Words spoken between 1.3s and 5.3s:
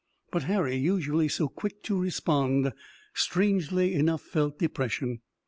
quick to respond, strangely enough felt depression.